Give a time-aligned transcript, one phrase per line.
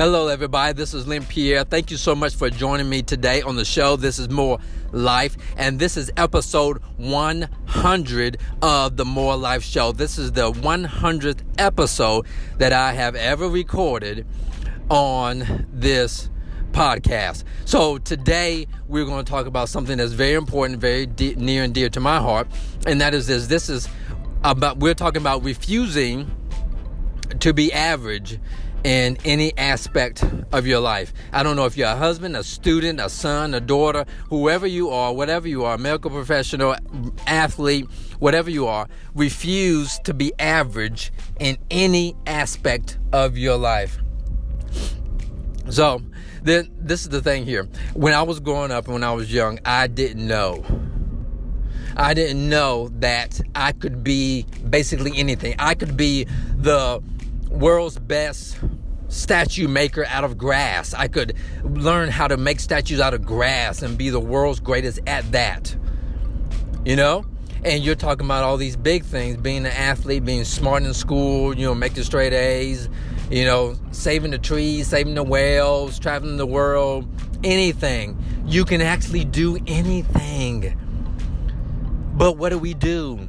[0.00, 0.72] Hello, everybody.
[0.72, 1.62] This is Lynn Pierre.
[1.62, 3.96] Thank you so much for joining me today on the show.
[3.96, 4.58] This is More
[4.92, 9.92] Life, and this is episode 100 of the More Life Show.
[9.92, 12.24] This is the 100th episode
[12.56, 14.26] that I have ever recorded
[14.88, 16.30] on this
[16.72, 17.44] podcast.
[17.66, 21.74] So today we're going to talk about something that's very important, very de- near and
[21.74, 22.48] dear to my heart,
[22.86, 23.48] and that is this.
[23.48, 23.86] This is
[24.44, 26.34] about we're talking about refusing
[27.40, 28.40] to be average
[28.84, 31.12] in any aspect of your life.
[31.32, 34.90] I don't know if you're a husband, a student, a son, a daughter, whoever you
[34.90, 36.76] are, whatever you are, medical professional,
[37.26, 37.86] athlete,
[38.18, 43.98] whatever you are, refuse to be average in any aspect of your life.
[45.68, 46.02] So,
[46.42, 47.68] then this is the thing here.
[47.94, 50.64] When I was growing up and when I was young, I didn't know.
[51.96, 55.54] I didn't know that I could be basically anything.
[55.58, 56.24] I could be
[56.56, 57.02] the
[57.50, 58.58] world's best
[59.10, 60.94] statue maker out of grass.
[60.94, 65.00] I could learn how to make statues out of grass and be the world's greatest
[65.06, 65.76] at that.
[66.84, 67.26] You know?
[67.62, 71.54] And you're talking about all these big things being an athlete, being smart in school,
[71.54, 72.88] you know, making straight A's,
[73.30, 77.06] you know, saving the trees, saving the whales, traveling the world,
[77.44, 78.16] anything.
[78.46, 80.78] You can actually do anything.
[82.14, 83.28] But what do we do?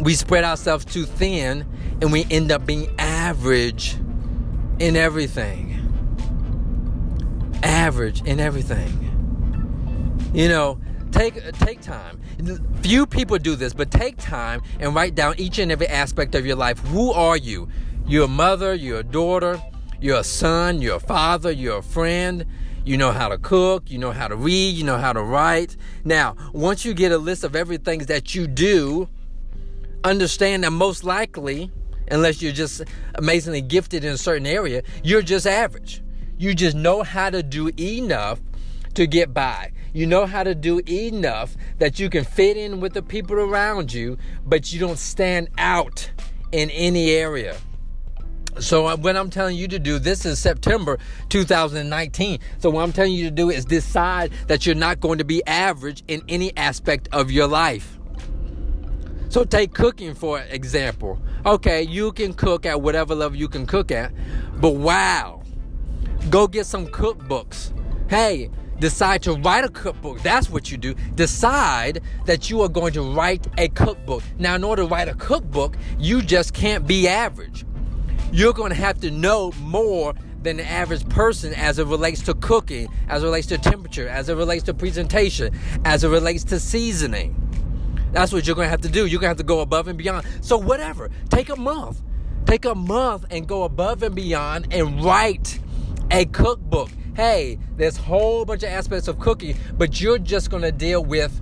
[0.00, 1.66] We spread ourselves too thin
[2.00, 3.96] and we end up being average
[4.78, 5.74] in everything.
[7.62, 9.04] Average in everything.
[10.32, 12.20] You know, take uh, take time.
[12.82, 16.46] Few people do this, but take time and write down each and every aspect of
[16.46, 16.78] your life.
[16.88, 17.68] Who are you?
[18.06, 19.60] You're a mother, you're a daughter,
[20.00, 22.46] you're a son, you're a father, you're a friend.
[22.84, 25.76] You know how to cook, you know how to read, you know how to write.
[26.04, 29.10] Now, once you get a list of everything that you do,
[30.04, 31.70] understand that most likely
[32.10, 32.82] unless you're just
[33.14, 36.02] amazingly gifted in a certain area, you're just average.
[36.38, 38.40] You just know how to do enough
[38.94, 39.72] to get by.
[39.92, 43.92] You know how to do enough that you can fit in with the people around
[43.92, 46.10] you, but you don't stand out
[46.52, 47.56] in any area.
[48.60, 52.40] So uh, what I'm telling you to do, this is September 2019.
[52.58, 55.46] So what I'm telling you to do is decide that you're not going to be
[55.46, 57.98] average in any aspect of your life.
[59.28, 61.20] So take cooking for example.
[61.46, 64.12] Okay, you can cook at whatever level you can cook at,
[64.60, 65.42] but wow,
[66.30, 67.72] go get some cookbooks.
[68.10, 68.50] Hey,
[68.80, 70.20] decide to write a cookbook.
[70.22, 70.94] That's what you do.
[71.14, 74.22] Decide that you are going to write a cookbook.
[74.38, 77.64] Now, in order to write a cookbook, you just can't be average.
[78.32, 82.34] You're going to have to know more than the average person as it relates to
[82.34, 85.52] cooking, as it relates to temperature, as it relates to presentation,
[85.84, 87.47] as it relates to seasoning.
[88.12, 89.06] That's what you're going to have to do.
[89.06, 90.26] You're going to have to go above and beyond.
[90.40, 92.02] So, whatever, take a month.
[92.46, 95.60] Take a month and go above and beyond and write
[96.10, 96.90] a cookbook.
[97.14, 101.04] Hey, there's a whole bunch of aspects of cooking, but you're just going to deal
[101.04, 101.40] with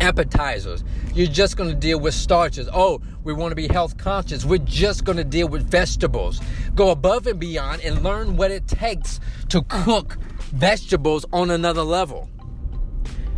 [0.00, 0.82] appetizers.
[1.14, 2.68] You're just going to deal with starches.
[2.72, 4.44] Oh, we want to be health conscious.
[4.44, 6.40] We're just going to deal with vegetables.
[6.74, 12.28] Go above and beyond and learn what it takes to cook vegetables on another level.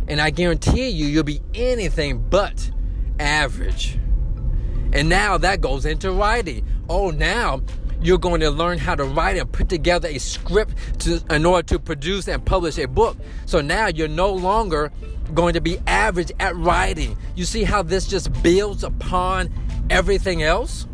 [0.07, 2.69] And I guarantee you, you'll be anything but
[3.19, 3.97] average.
[4.93, 6.65] And now that goes into writing.
[6.89, 7.61] Oh, now
[8.01, 11.65] you're going to learn how to write and put together a script to, in order
[11.69, 13.17] to produce and publish a book.
[13.45, 14.91] So now you're no longer
[15.33, 17.17] going to be average at writing.
[17.35, 19.49] You see how this just builds upon
[19.89, 20.87] everything else?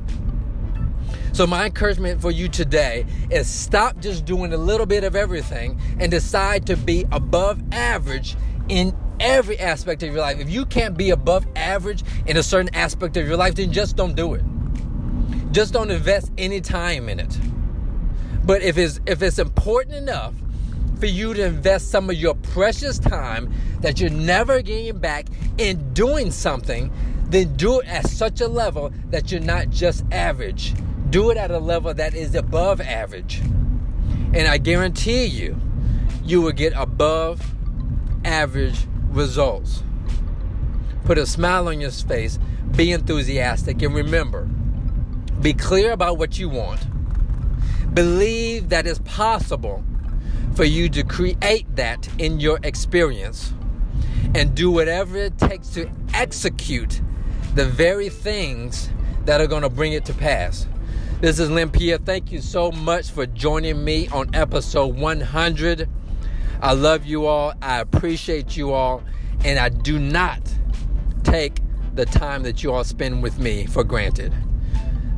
[1.33, 5.79] So, my encouragement for you today is stop just doing a little bit of everything
[5.97, 8.35] and decide to be above average
[8.71, 10.39] in every aspect of your life.
[10.39, 13.97] If you can't be above average in a certain aspect of your life, then just
[13.97, 14.43] don't do it.
[15.51, 17.37] Just don't invest any time in it.
[18.45, 20.33] But if it's if it's important enough
[20.99, 25.27] for you to invest some of your precious time that you're never getting back
[25.57, 26.91] in doing something,
[27.27, 30.73] then do it at such a level that you're not just average.
[31.09, 33.41] Do it at a level that is above average.
[34.33, 35.59] And I guarantee you,
[36.23, 37.41] you will get above
[38.31, 39.83] average results.
[41.03, 42.39] Put a smile on your face,
[42.75, 44.47] be enthusiastic, and remember
[45.41, 46.85] be clear about what you want.
[47.95, 49.83] Believe that it's possible
[50.53, 53.51] for you to create that in your experience
[54.35, 57.01] and do whatever it takes to execute
[57.55, 58.91] the very things
[59.25, 60.67] that are going to bring it to pass.
[61.21, 61.97] This is Pierre.
[61.97, 65.89] Thank you so much for joining me on episode 100.
[66.61, 67.53] I love you all.
[67.61, 69.03] I appreciate you all.
[69.43, 70.39] And I do not
[71.23, 71.59] take
[71.95, 74.33] the time that you all spend with me for granted.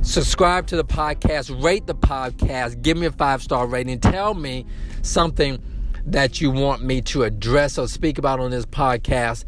[0.01, 4.65] subscribe to the podcast, rate the podcast, give me a five star rating, tell me
[5.01, 5.61] something
[6.05, 9.45] that you want me to address or speak about on this podcast.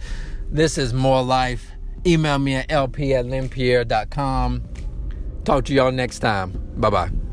[0.50, 1.71] This is More Life.
[2.06, 4.63] Email me at lp at lynpierre.com.
[5.44, 6.51] Talk to y'all next time.
[6.77, 7.25] Bye bye.